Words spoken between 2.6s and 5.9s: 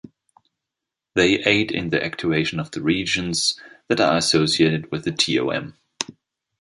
the regions that are associated with the ToM.